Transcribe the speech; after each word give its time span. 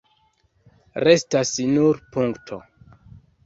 Restas 1.03 1.53
nur 1.77 2.03
punkto. 2.19 2.61